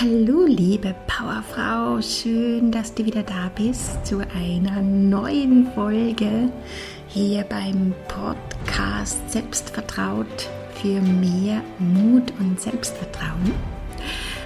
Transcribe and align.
Hallo 0.00 0.46
liebe 0.46 0.94
Powerfrau, 1.06 2.00
schön, 2.00 2.72
dass 2.72 2.94
du 2.94 3.04
wieder 3.04 3.22
da 3.22 3.50
bist 3.54 4.06
zu 4.06 4.20
einer 4.34 4.80
neuen 4.80 5.70
Folge 5.74 6.50
hier 7.08 7.44
beim 7.44 7.92
Podcast 8.08 9.30
Selbstvertraut 9.30 10.48
für 10.80 10.98
mehr 11.02 11.60
Mut 11.78 12.32
und 12.40 12.58
Selbstvertrauen. 12.58 13.52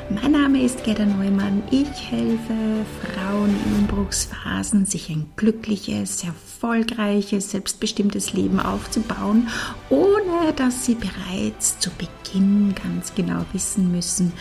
Mein 0.09 0.33
Name 0.33 0.63
ist 0.63 0.85
Gerda 0.85 1.05
Neumann. 1.05 1.65
Ich 1.73 2.11
helfe 2.13 2.87
Frauen 3.03 3.51
in 3.51 3.75
Umbruchsphasen, 3.81 4.87
sich 4.87 5.11
ein 5.11 5.29
glückliches, 5.35 6.23
erfolgreiches, 6.23 7.51
selbstbestimmtes 7.51 8.33
Leben 8.33 8.61
aufzubauen, 8.61 9.49
ohne 9.91 10.53
dass 10.55 10.87
sie 10.87 10.95
bereits 10.95 11.81
zu 11.81 11.91
Beginn 11.91 12.73
ganz 12.81 13.15
genau 13.17 13.45
wissen 13.53 13.91
müssen, 13.91 14.33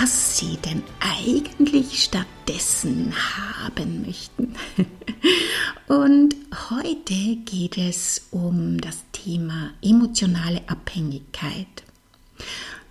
was 0.00 0.38
sie 0.38 0.56
denn 0.56 0.82
eigentlich 0.98 2.02
stattdessen 2.02 3.14
haben 3.14 4.04
möchten. 4.04 4.56
Und 5.86 6.34
heute 6.70 7.36
geht 7.44 7.78
es 7.78 8.26
um 8.32 8.80
das 8.80 9.04
Thema 9.12 9.70
emotionale 9.80 10.62
Abhängigkeit. 10.66 11.84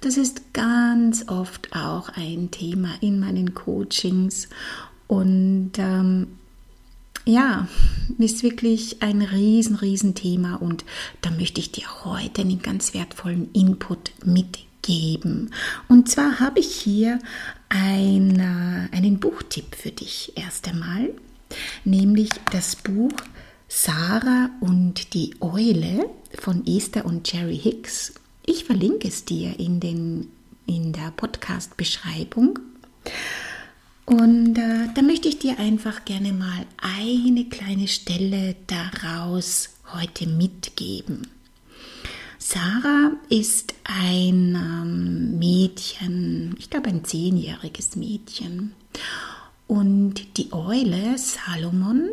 Das 0.03 0.17
ist 0.17 0.53
ganz 0.53 1.30
oft 1.30 1.73
auch 1.73 2.09
ein 2.09 2.52
Thema 2.52 2.89
in 2.99 3.21
meinen 3.21 3.53
Coachings 3.53 4.49
und 5.07 5.71
ähm, 5.77 6.27
ja, 7.23 7.70
ist 8.17 8.43
wirklich 8.43 9.02
ein 9.02 9.21
riesen, 9.21 9.77
riesen 9.77 10.13
Thema 10.13 10.55
und 10.55 10.84
da 11.21 11.31
möchte 11.31 11.62
ich 11.62 11.71
dir 11.71 11.85
heute 12.03 12.41
einen 12.41 12.62
ganz 12.62 12.93
wertvollen 12.93 13.49
Input 13.53 14.12
mitgeben. 14.26 15.52
Und 15.88 16.09
zwar 16.09 16.41
habe 16.41 16.59
ich 16.59 16.76
hier 16.76 17.20
ein, 17.70 18.41
äh, 18.41 18.93
einen 18.93 19.21
Buchtipp 19.21 19.74
für 19.74 19.91
dich 19.91 20.34
erst 20.35 20.68
einmal, 20.68 21.12
nämlich 21.85 22.27
das 22.51 22.76
Buch 22.76 23.13
Sarah 23.70 24.49
und 24.59 25.13
die 25.13 25.34
Eule 25.40 26.09
von 26.37 26.68
Esther 26.68 27.05
und 27.05 27.31
Jerry 27.31 27.57
Hicks. 27.57 28.12
Ich 28.46 28.66
verlinke 28.66 29.08
es 29.08 29.26
dir 29.26 29.58
in, 29.60 29.80
den, 29.80 30.30
in 30.66 30.91
der 30.91 31.12
Podcast-Beschreibung. 31.12 32.60
Und 34.05 34.58
äh, 34.58 34.90
da 34.94 35.02
möchte 35.02 35.30
ich 35.30 35.40
dir 35.40 35.60
einfach 35.60 36.04
gerne 36.04 36.34
mal 36.34 36.66
eine 36.77 37.46
kleine 37.46 37.88
Stelle 37.88 38.55
daraus 38.68 39.70
heute 39.94 40.27
mitgeben. 40.27 41.27
Sarah 42.38 43.12
ist 43.30 43.74
ein 43.86 44.55
ähm, 44.55 45.40
Mädchen, 45.40 46.55
ich 46.60 46.70
glaube 46.70 46.90
ein 46.90 47.05
zehnjähriges 47.05 47.96
Mädchen. 47.96 48.74
Und 49.68 50.38
die 50.38 50.52
Eule 50.52 51.18
Salomon 51.18 52.10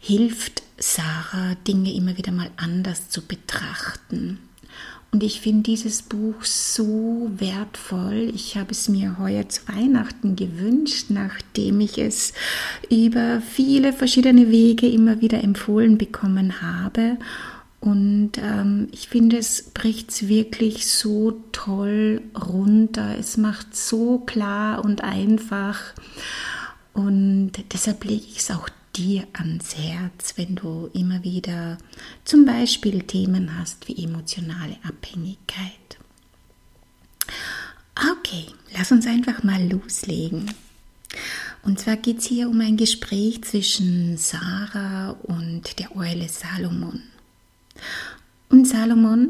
hilft 0.00 0.62
Sarah, 0.78 1.54
Dinge 1.66 1.92
immer 1.92 2.16
wieder 2.16 2.32
mal 2.32 2.50
anders 2.56 3.10
zu 3.10 3.20
betrachten. 3.20 4.38
Und 5.12 5.22
ich 5.22 5.42
finde 5.42 5.64
dieses 5.64 6.00
Buch 6.00 6.42
so 6.42 7.30
wertvoll. 7.36 8.32
Ich 8.34 8.56
habe 8.56 8.70
es 8.70 8.88
mir 8.88 9.18
heuer 9.18 9.46
zu 9.46 9.68
Weihnachten 9.68 10.36
gewünscht, 10.36 11.10
nachdem 11.10 11.80
ich 11.80 11.98
es 11.98 12.32
über 12.88 13.42
viele 13.42 13.92
verschiedene 13.92 14.50
Wege 14.50 14.88
immer 14.88 15.20
wieder 15.20 15.44
empfohlen 15.44 15.98
bekommen 15.98 16.62
habe. 16.62 17.18
Und 17.80 18.38
ähm, 18.38 18.88
ich 18.90 19.08
finde, 19.08 19.36
es 19.36 19.70
bricht 19.74 20.10
es 20.10 20.28
wirklich 20.28 20.86
so 20.86 21.42
toll 21.52 22.22
runter. 22.34 23.14
Es 23.18 23.36
macht 23.36 23.76
so 23.76 24.20
klar 24.20 24.82
und 24.82 25.04
einfach. 25.04 25.92
Und 26.94 27.52
deshalb 27.74 28.04
lege 28.04 28.24
ich 28.30 28.38
es 28.38 28.50
auch 28.50 28.68
dir 28.96 29.26
ans 29.32 29.76
Herz, 29.76 30.34
wenn 30.36 30.54
du 30.56 30.90
immer 30.92 31.22
wieder 31.24 31.78
zum 32.24 32.44
Beispiel 32.44 33.02
Themen 33.02 33.58
hast 33.58 33.88
wie 33.88 34.04
emotionale 34.04 34.76
Abhängigkeit. 34.82 35.72
Okay, 37.94 38.46
lass 38.76 38.92
uns 38.92 39.06
einfach 39.06 39.42
mal 39.42 39.62
loslegen. 39.70 40.52
Und 41.62 41.78
zwar 41.78 41.96
geht 41.96 42.18
es 42.18 42.26
hier 42.26 42.48
um 42.48 42.60
ein 42.60 42.76
Gespräch 42.76 43.44
zwischen 43.44 44.16
Sarah 44.16 45.10
und 45.22 45.78
der 45.78 45.94
Eule 45.96 46.28
Salomon. 46.28 47.02
Und 48.48 48.66
Salomon 48.66 49.28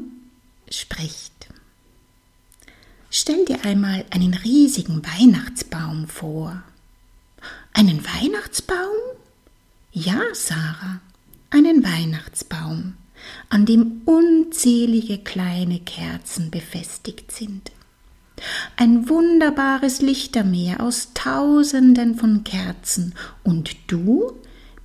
spricht. 0.71 1.33
Stell 3.11 3.45
dir 3.45 3.65
einmal 3.65 4.07
einen 4.11 4.33
riesigen 4.33 5.03
Weihnachtsbaum 5.05 6.09
vor. 6.09 6.63
Einen 7.75 8.03
Weihnachtsbaum? 8.05 8.97
Ja, 9.95 10.23
Sarah, 10.33 11.01
einen 11.51 11.85
Weihnachtsbaum, 11.85 12.95
an 13.51 13.67
dem 13.67 14.01
unzählige 14.07 15.19
kleine 15.19 15.81
Kerzen 15.81 16.51
befestigt 16.51 17.31
sind. 17.31 17.71
Ein 18.77 19.11
wunderbares 19.11 20.01
Lichtermeer 20.01 20.81
aus 20.81 21.11
Tausenden 21.13 22.15
von 22.15 22.43
Kerzen, 22.43 23.15
und 23.43 23.77
du 23.87 24.33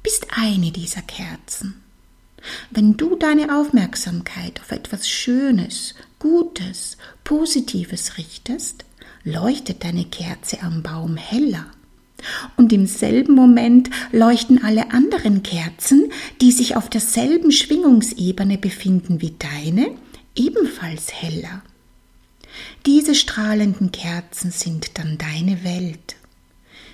bist 0.04 0.28
eine 0.32 0.72
dieser 0.72 1.04
Kerzen. 1.04 1.82
Wenn 2.70 2.98
du 2.98 3.16
deine 3.16 3.58
Aufmerksamkeit 3.58 4.60
auf 4.60 4.72
etwas 4.74 5.08
Schönes, 5.08 5.96
Gutes, 6.20 6.98
Positives 7.24 8.18
richtest, 8.18 8.84
leuchtet 9.24 9.86
deine 9.86 10.04
Kerze 10.04 10.62
am 10.62 10.84
Baum 10.84 11.16
heller 11.16 11.68
und 12.56 12.74
im 12.74 12.86
selben 12.86 13.36
Moment 13.36 13.90
leuchten 14.12 14.64
alle 14.64 14.92
anderen 14.92 15.44
Kerzen, 15.44 16.12
die 16.42 16.52
sich 16.52 16.76
auf 16.76 16.90
derselben 16.90 17.52
Schwingungsebene 17.52 18.58
befinden 18.58 19.22
wie 19.22 19.36
deine, 19.38 19.92
ebenfalls 20.36 21.14
heller. 21.14 21.62
Diese 22.86 23.16
strahlenden 23.16 23.92
Kerzen 23.92 24.52
sind 24.52 24.98
dann 24.98 25.18
deine 25.18 25.64
Welt. 25.64 26.16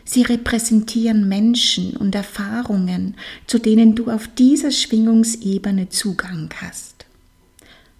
Sie 0.05 0.23
repräsentieren 0.23 1.29
Menschen 1.29 1.95
und 1.95 2.13
Erfahrungen, 2.13 3.15
zu 3.47 3.57
denen 3.57 3.95
du 3.95 4.11
auf 4.11 4.27
dieser 4.27 4.71
Schwingungsebene 4.71 5.89
Zugang 5.89 6.49
hast. 6.61 7.05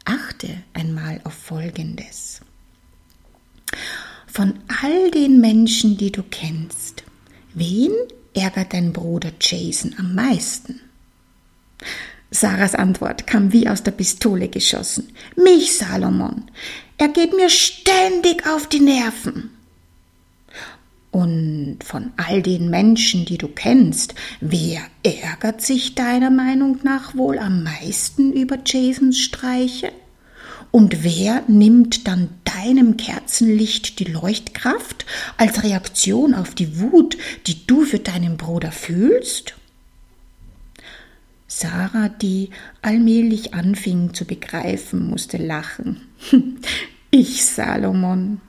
Achte 0.03 0.49
einmal 0.73 1.21
auf 1.23 1.33
Folgendes. 1.33 2.41
Von 4.27 4.55
all 4.81 5.11
den 5.11 5.39
Menschen, 5.39 5.95
die 5.97 6.11
du 6.11 6.23
kennst, 6.23 6.82
Wen 7.53 7.91
ärgert 8.33 8.73
dein 8.73 8.93
Bruder 8.93 9.31
Jason 9.39 9.95
am 9.97 10.15
meisten? 10.15 10.81
Sarahs 12.31 12.73
Antwort 12.73 13.27
kam 13.27 13.53
wie 13.53 13.67
aus 13.67 13.83
der 13.83 13.91
Pistole 13.91 14.49
geschossen. 14.49 15.09
Mich, 15.35 15.77
Salomon. 15.77 16.49
Er 16.97 17.09
geht 17.09 17.35
mir 17.35 17.49
ständig 17.49 18.47
auf 18.47 18.67
die 18.67 18.79
Nerven. 18.79 19.51
Und 21.11 21.83
von 21.83 22.11
all 22.17 22.41
den 22.41 22.71
Menschen, 22.71 23.25
die 23.25 23.37
du 23.37 23.47
kennst, 23.47 24.15
wer 24.41 24.81
ärgert 25.03 25.61
sich 25.61 25.93
deiner 25.93 26.31
Meinung 26.31 26.79
nach 26.81 27.15
wohl 27.15 27.37
am 27.37 27.61
meisten 27.61 28.33
über 28.33 28.57
Jasons 28.65 29.19
Streiche? 29.19 29.91
Und 30.75 31.03
wer 31.03 31.43
nimmt 31.47 32.07
dann 32.07 32.29
deinem 32.45 32.97
Kerzenlicht 32.97 33.99
die 33.99 34.05
Leuchtkraft 34.05 35.05
als 35.37 35.61
Reaktion 35.61 36.33
auf 36.33 36.55
die 36.55 36.79
Wut, 36.79 37.15
die 37.45 37.67
du 37.67 37.83
für 37.83 37.99
deinen 37.99 38.37
Bruder 38.37 38.71
fühlst? 38.71 39.53
Sarah, 41.47 42.09
die 42.09 42.49
allmählich 42.81 43.53
anfing 43.53 44.15
zu 44.15 44.25
begreifen, 44.25 45.07
musste 45.07 45.37
lachen. 45.37 46.01
Ich, 47.11 47.45
Salomon. 47.45 48.41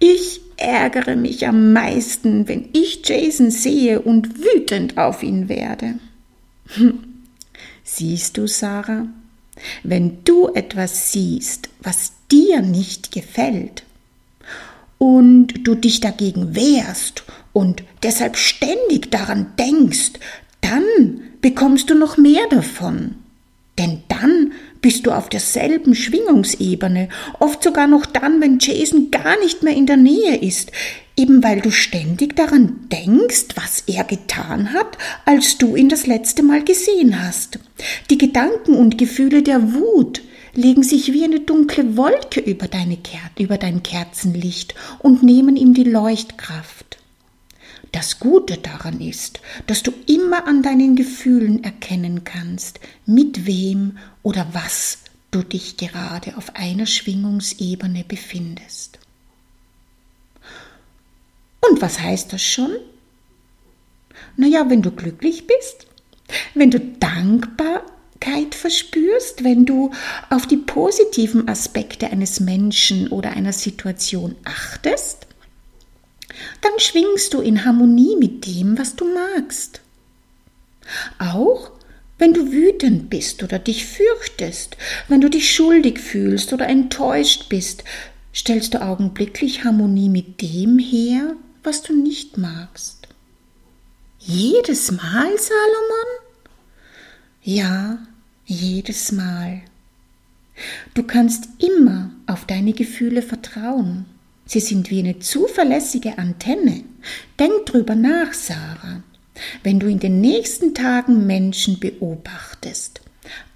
Ich 0.00 0.40
ärgere 0.56 1.14
mich 1.14 1.46
am 1.46 1.72
meisten, 1.72 2.48
wenn 2.48 2.70
ich 2.72 3.02
Jason 3.08 3.52
sehe 3.52 4.02
und 4.02 4.36
wütend 4.40 4.98
auf 4.98 5.22
ihn 5.22 5.48
werde. 5.48 6.00
Siehst 7.84 8.36
du, 8.36 8.48
Sarah, 8.48 9.06
wenn 9.82 10.24
du 10.24 10.48
etwas 10.48 11.12
siehst, 11.12 11.68
was 11.80 12.12
dir 12.30 12.62
nicht 12.62 13.12
gefällt 13.12 13.84
und 14.98 15.66
du 15.66 15.74
dich 15.74 16.00
dagegen 16.00 16.54
wehrst 16.54 17.24
und 17.52 17.82
deshalb 18.02 18.36
ständig 18.36 19.10
daran 19.10 19.52
denkst, 19.58 20.12
dann 20.60 20.84
bekommst 21.40 21.90
du 21.90 21.94
noch 21.94 22.16
mehr 22.16 22.46
davon. 22.50 23.14
Bist 24.88 25.04
du 25.04 25.10
auf 25.10 25.28
derselben 25.28 25.94
Schwingungsebene, 25.94 27.10
oft 27.40 27.62
sogar 27.62 27.86
noch 27.86 28.06
dann, 28.06 28.40
wenn 28.40 28.58
Jason 28.58 29.10
gar 29.10 29.38
nicht 29.40 29.62
mehr 29.62 29.76
in 29.76 29.84
der 29.84 29.98
Nähe 29.98 30.36
ist, 30.36 30.72
eben 31.14 31.44
weil 31.44 31.60
du 31.60 31.70
ständig 31.70 32.36
daran 32.36 32.88
denkst, 32.90 33.48
was 33.54 33.84
er 33.86 34.04
getan 34.04 34.72
hat, 34.72 34.96
als 35.26 35.58
du 35.58 35.76
ihn 35.76 35.90
das 35.90 36.06
letzte 36.06 36.42
Mal 36.42 36.64
gesehen 36.64 37.22
hast. 37.22 37.58
Die 38.08 38.16
Gedanken 38.16 38.76
und 38.76 38.96
Gefühle 38.96 39.42
der 39.42 39.74
Wut 39.74 40.22
legen 40.54 40.82
sich 40.82 41.12
wie 41.12 41.24
eine 41.24 41.40
dunkle 41.40 41.98
Wolke 41.98 42.40
über, 42.40 42.66
deine 42.66 42.96
Ker 42.96 43.30
über 43.38 43.58
dein 43.58 43.82
Kerzenlicht 43.82 44.74
und 45.00 45.22
nehmen 45.22 45.56
ihm 45.56 45.74
die 45.74 45.84
Leuchtkraft. 45.84 46.97
Das 47.92 48.20
Gute 48.20 48.58
daran 48.58 49.00
ist, 49.00 49.40
dass 49.66 49.82
du 49.82 49.92
immer 50.06 50.46
an 50.46 50.62
deinen 50.62 50.94
Gefühlen 50.94 51.64
erkennen 51.64 52.24
kannst, 52.24 52.80
mit 53.06 53.46
wem 53.46 53.98
oder 54.22 54.46
was 54.52 54.98
du 55.30 55.42
dich 55.42 55.76
gerade 55.76 56.36
auf 56.36 56.56
einer 56.56 56.86
Schwingungsebene 56.86 58.04
befindest. 58.06 58.98
Und 61.60 61.80
was 61.80 62.00
heißt 62.00 62.32
das 62.32 62.42
schon? 62.42 62.70
Naja, 64.36 64.68
wenn 64.68 64.82
du 64.82 64.90
glücklich 64.90 65.46
bist, 65.46 65.86
wenn 66.54 66.70
du 66.70 66.80
Dankbarkeit 66.80 68.54
verspürst, 68.54 69.44
wenn 69.44 69.64
du 69.64 69.90
auf 70.30 70.46
die 70.46 70.56
positiven 70.56 71.48
Aspekte 71.48 72.10
eines 72.10 72.40
Menschen 72.40 73.08
oder 73.08 73.30
einer 73.30 73.52
Situation 73.52 74.36
achtest, 74.44 75.27
dann 76.60 76.78
schwingst 76.78 77.34
du 77.34 77.40
in 77.40 77.64
Harmonie 77.64 78.16
mit 78.16 78.46
dem, 78.46 78.78
was 78.78 78.96
du 78.96 79.06
magst. 79.12 79.80
Auch 81.18 81.70
wenn 82.18 82.34
du 82.34 82.50
wütend 82.50 83.10
bist 83.10 83.42
oder 83.42 83.58
dich 83.58 83.86
fürchtest, 83.86 84.76
wenn 85.06 85.20
du 85.20 85.30
dich 85.30 85.54
schuldig 85.54 86.00
fühlst 86.00 86.52
oder 86.52 86.66
enttäuscht 86.66 87.48
bist, 87.48 87.84
stellst 88.34 88.74
du 88.74 88.82
augenblicklich 88.82 89.64
Harmonie 89.64 90.08
mit 90.08 90.42
dem 90.42 90.78
her, 90.78 91.34
was 91.62 91.82
du 91.82 91.94
nicht 91.94 92.38
magst. 92.38 93.08
Jedes 94.18 94.90
Mal, 94.90 95.38
Salomon? 95.38 96.08
Ja, 97.42 97.98
jedes 98.46 99.12
Mal. 99.12 99.62
Du 100.94 101.04
kannst 101.04 101.48
immer 101.58 102.10
auf 102.26 102.44
deine 102.46 102.72
Gefühle 102.72 103.22
vertrauen. 103.22 104.06
Sie 104.48 104.60
sind 104.60 104.90
wie 104.90 105.00
eine 105.00 105.18
zuverlässige 105.18 106.16
Antenne. 106.16 106.82
Denk 107.38 107.66
drüber 107.66 107.94
nach, 107.94 108.32
Sarah. 108.32 109.02
Wenn 109.62 109.78
du 109.78 109.86
in 109.88 110.00
den 110.00 110.22
nächsten 110.22 110.74
Tagen 110.74 111.26
Menschen 111.26 111.78
beobachtest, 111.78 113.02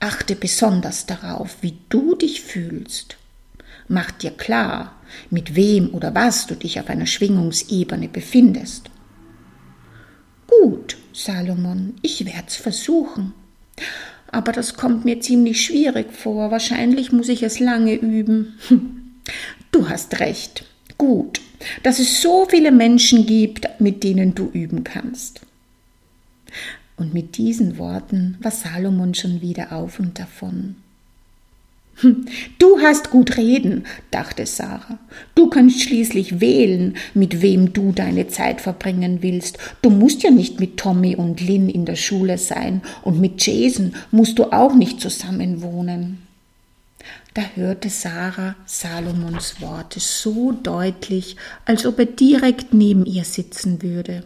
achte 0.00 0.36
besonders 0.36 1.06
darauf, 1.06 1.56
wie 1.62 1.78
du 1.88 2.14
dich 2.14 2.42
fühlst. 2.42 3.16
Mach 3.88 4.10
dir 4.10 4.32
klar, 4.32 5.00
mit 5.30 5.56
wem 5.56 5.94
oder 5.94 6.14
was 6.14 6.46
du 6.46 6.56
dich 6.56 6.78
auf 6.78 6.90
einer 6.90 7.06
Schwingungsebene 7.06 8.08
befindest. 8.08 8.90
Gut, 10.46 10.98
Salomon, 11.14 11.94
ich 12.02 12.26
werd's 12.26 12.56
versuchen. 12.56 13.32
Aber 14.30 14.52
das 14.52 14.74
kommt 14.74 15.06
mir 15.06 15.20
ziemlich 15.20 15.64
schwierig 15.64 16.12
vor. 16.12 16.50
Wahrscheinlich 16.50 17.12
muss 17.12 17.30
ich 17.30 17.42
es 17.42 17.60
lange 17.60 17.94
üben. 17.94 18.58
Du 19.70 19.88
hast 19.88 20.18
recht. 20.20 20.66
Gut, 21.02 21.40
dass 21.82 21.98
es 21.98 22.22
so 22.22 22.46
viele 22.48 22.70
Menschen 22.70 23.26
gibt, 23.26 23.68
mit 23.80 24.04
denen 24.04 24.36
du 24.36 24.48
üben 24.52 24.84
kannst. 24.84 25.40
Und 26.96 27.12
mit 27.12 27.36
diesen 27.38 27.76
Worten 27.76 28.38
war 28.40 28.52
Salomon 28.52 29.12
schon 29.12 29.40
wieder 29.40 29.72
auf 29.72 29.98
und 29.98 30.20
davon. 30.20 30.76
Hm, 31.96 32.26
du 32.60 32.78
hast 32.78 33.10
gut 33.10 33.36
reden, 33.36 33.82
dachte 34.12 34.46
Sarah. 34.46 35.00
Du 35.34 35.50
kannst 35.50 35.80
schließlich 35.80 36.40
wählen, 36.40 36.94
mit 37.14 37.42
wem 37.42 37.72
du 37.72 37.90
deine 37.90 38.28
Zeit 38.28 38.60
verbringen 38.60 39.22
willst. 39.22 39.58
Du 39.82 39.90
musst 39.90 40.22
ja 40.22 40.30
nicht 40.30 40.60
mit 40.60 40.76
Tommy 40.76 41.16
und 41.16 41.40
Lynn 41.40 41.68
in 41.68 41.84
der 41.84 41.96
Schule 41.96 42.38
sein 42.38 42.80
und 43.02 43.20
mit 43.20 43.44
Jason 43.44 43.96
musst 44.12 44.38
du 44.38 44.52
auch 44.52 44.76
nicht 44.76 45.00
zusammen 45.00 45.62
wohnen. 45.62 46.18
Da 47.34 47.42
hörte 47.54 47.88
Sarah 47.90 48.56
Salomons 48.66 49.60
Worte 49.60 50.00
so 50.00 50.52
deutlich, 50.52 51.36
als 51.64 51.86
ob 51.86 51.98
er 51.98 52.06
direkt 52.06 52.74
neben 52.74 53.06
ihr 53.06 53.24
sitzen 53.24 53.82
würde. 53.82 54.24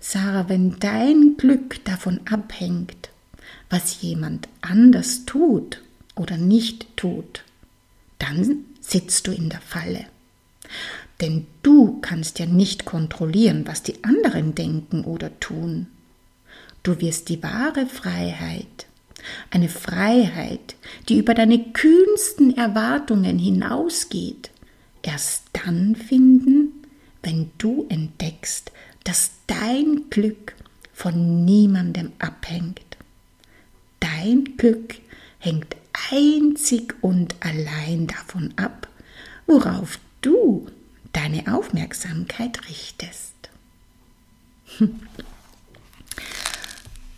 Sarah, 0.00 0.48
wenn 0.48 0.78
dein 0.78 1.36
Glück 1.36 1.84
davon 1.84 2.20
abhängt, 2.30 3.10
was 3.68 4.02
jemand 4.02 4.48
anders 4.60 5.24
tut 5.24 5.82
oder 6.14 6.36
nicht 6.36 6.96
tut, 6.96 7.42
dann 8.18 8.64
sitzt 8.80 9.26
du 9.26 9.32
in 9.32 9.48
der 9.48 9.60
Falle. 9.60 10.06
Denn 11.20 11.46
du 11.62 11.98
kannst 12.00 12.38
ja 12.38 12.46
nicht 12.46 12.84
kontrollieren, 12.84 13.66
was 13.66 13.82
die 13.82 14.04
anderen 14.04 14.54
denken 14.54 15.04
oder 15.04 15.38
tun. 15.40 15.86
Du 16.82 17.00
wirst 17.00 17.28
die 17.28 17.42
wahre 17.42 17.86
Freiheit, 17.86 18.85
eine 19.50 19.68
Freiheit, 19.68 20.76
die 21.08 21.18
über 21.18 21.34
deine 21.34 21.72
kühnsten 21.72 22.56
Erwartungen 22.56 23.38
hinausgeht, 23.38 24.50
erst 25.02 25.44
dann 25.52 25.96
finden, 25.96 26.72
wenn 27.22 27.50
du 27.58 27.86
entdeckst, 27.88 28.72
dass 29.04 29.30
dein 29.46 30.10
Glück 30.10 30.54
von 30.92 31.44
niemandem 31.44 32.12
abhängt. 32.18 32.80
Dein 34.00 34.56
Glück 34.56 34.96
hängt 35.38 35.76
einzig 36.10 36.94
und 37.02 37.36
allein 37.40 38.06
davon 38.06 38.52
ab, 38.56 38.88
worauf 39.46 39.98
du 40.20 40.66
deine 41.12 41.54
Aufmerksamkeit 41.54 42.68
richtest. 42.68 43.34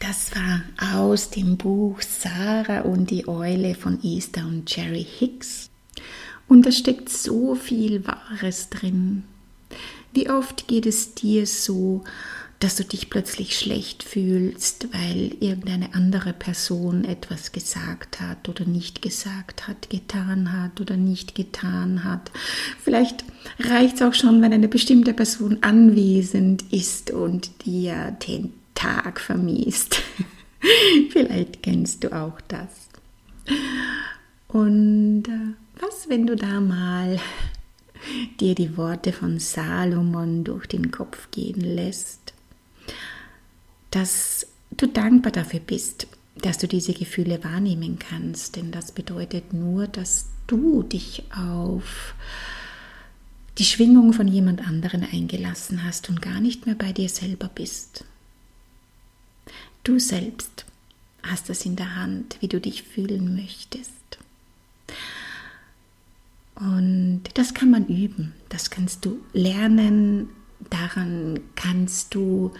Das 0.09 0.31
war 0.35 0.63
aus 1.03 1.29
dem 1.29 1.59
Buch 1.59 2.01
Sarah 2.01 2.81
und 2.81 3.11
die 3.11 3.29
Eule 3.29 3.75
von 3.75 4.03
Esther 4.03 4.47
und 4.47 4.75
Jerry 4.75 5.05
Hicks. 5.05 5.69
Und 6.49 6.65
da 6.65 6.73
steckt 6.73 7.11
so 7.11 7.55
viel 7.55 8.07
Wahres 8.07 8.71
drin. 8.71 9.25
Wie 10.15 10.31
oft 10.31 10.67
geht 10.67 10.87
es 10.87 11.15
dir 11.15 11.47
so, 11.47 12.05
dass 12.59 12.77
du 12.77 12.85
dich 12.85 13.11
plötzlich 13.11 13.59
schlecht 13.59 14.03
fühlst, 14.03 14.89
weil 14.95 15.37
irgendeine 15.41 15.95
andere 15.95 16.33
Person 16.33 17.05
etwas 17.05 17.53
gesagt 17.53 18.23
hat 18.23 18.49
oder 18.49 18.65
nicht 18.65 19.03
gesagt 19.03 19.69
hat, 19.69 19.91
getan 19.91 20.55
hat 20.55 20.81
oder 20.81 20.97
nicht 20.97 21.35
getan 21.35 22.03
hat. 22.03 22.31
Vielleicht 22.83 23.27
reicht 23.61 23.97
es 23.97 24.03
auch 24.03 24.15
schon, 24.15 24.41
wenn 24.41 24.55
eine 24.55 24.69
bestimmte 24.69 25.13
Person 25.13 25.59
anwesend 25.61 26.65
ist 26.73 27.11
und 27.11 27.67
dir 27.67 28.17
den 28.27 28.55
Tag 28.79 29.21
vermiest. 29.21 30.01
Vielleicht 31.11 31.65
kennst 31.65 32.05
du 32.05 32.13
auch 32.13 32.41
das. 32.47 32.89
Und 34.47 35.25
äh, 35.27 35.81
was, 35.81 36.09
wenn 36.09 36.29
du 36.29 36.37
da 36.37 36.61
mal 36.61 37.19
dir 38.41 38.55
die 38.55 38.77
Worte 38.77 39.13
von 39.13 39.41
Salomon 39.41 40.45
durch 40.45 40.67
den 40.69 40.93
Kopf 40.93 41.29
gehen 41.33 41.61
lässt, 41.61 42.33
dass 43.91 44.47
du 44.71 44.87
dankbar 44.87 45.33
dafür 45.33 45.61
bist, 45.61 46.07
dass 46.41 46.59
du 46.59 46.69
diese 46.69 46.93
Gefühle 46.93 47.43
wahrnehmen 47.43 47.99
kannst, 47.99 48.55
denn 48.55 48.71
das 48.71 48.93
bedeutet 48.93 49.53
nur, 49.53 49.89
dass 49.89 50.29
du 50.47 50.85
dich 50.85 51.25
auf 51.37 52.15
die 53.59 53.65
Schwingung 53.65 54.13
von 54.13 54.29
jemand 54.29 54.65
anderen 54.65 55.03
eingelassen 55.03 55.83
hast 55.83 56.09
und 56.11 56.23
gar 56.23 56.41
nicht 56.41 56.67
mehr 56.67 56.77
bei 56.77 56.93
dir 56.93 57.09
selber 57.09 57.51
bist. 57.53 58.05
Du 59.85 59.99
selbst 59.99 60.65
hast 61.23 61.51
es 61.51 61.65
in 61.65 61.77
der 61.77 61.97
Hand, 61.97 62.37
wie 62.41 62.49
du 62.49 62.61
dich 62.61 62.83
fühlen 62.83 63.35
möchtest. 63.35 63.93
Und 66.55 67.23
das 67.35 67.55
kann 67.55 67.71
man 67.71 67.87
üben, 67.87 68.35
das 68.49 68.71
kannst 68.71 69.05
du 69.05 69.21
lernen, 69.33 70.31
daran 70.71 71.41
kannst 71.55 72.15
du 72.15 72.53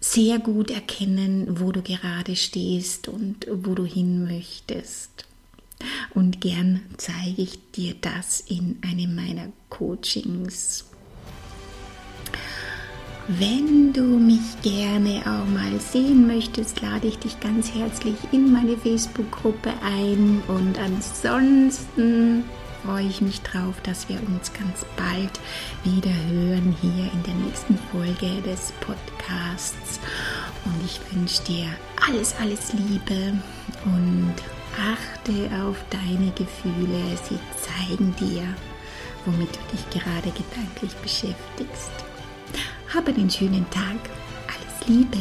sehr 0.00 0.40
gut 0.40 0.70
erkennen, 0.70 1.60
wo 1.60 1.70
du 1.70 1.82
gerade 1.82 2.34
stehst 2.34 3.06
und 3.06 3.46
wo 3.48 3.74
du 3.74 3.84
hin 3.84 4.24
möchtest. 4.24 5.26
Und 6.14 6.40
gern 6.40 6.82
zeige 6.96 7.42
ich 7.42 7.58
dir 7.72 7.94
das 8.00 8.40
in 8.40 8.78
einem 8.82 9.14
meiner 9.14 9.52
Coachings. 9.68 10.84
Wenn 13.28 13.92
du 13.92 14.02
mich 14.02 14.60
gerne 14.62 15.20
auch 15.20 15.46
mal 15.46 15.78
sehen 15.78 16.26
möchtest, 16.26 16.80
lade 16.82 17.06
ich 17.06 17.18
dich 17.20 17.38
ganz 17.38 17.72
herzlich 17.72 18.16
in 18.32 18.50
meine 18.50 18.76
Facebook-Gruppe 18.76 19.72
ein. 19.80 20.42
Und 20.48 20.76
ansonsten 20.80 22.42
freue 22.84 23.06
ich 23.06 23.20
mich 23.20 23.40
drauf, 23.42 23.76
dass 23.84 24.08
wir 24.08 24.16
uns 24.26 24.52
ganz 24.52 24.84
bald 24.96 25.38
wieder 25.84 26.12
hören 26.32 26.74
hier 26.80 27.12
in 27.12 27.22
der 27.22 27.34
nächsten 27.46 27.78
Folge 27.92 28.42
des 28.42 28.72
Podcasts. 28.80 30.00
Und 30.64 30.84
ich 30.84 31.00
wünsche 31.12 31.44
dir 31.44 31.66
alles, 32.08 32.34
alles 32.40 32.72
Liebe 32.72 33.34
und 33.84 34.34
achte 34.76 35.62
auf 35.62 35.76
deine 35.90 36.32
Gefühle. 36.32 37.16
Sie 37.28 37.38
zeigen 37.56 38.16
dir, 38.18 38.42
womit 39.26 39.50
du 39.54 39.76
dich 39.76 39.90
gerade 39.90 40.32
gedanklich 40.32 40.92
beschäftigst. 40.96 42.11
Habe 42.94 43.10
einen 43.12 43.30
schönen 43.30 43.64
Tag. 43.70 43.96
Alles 44.48 44.86
Liebe. 44.86 45.16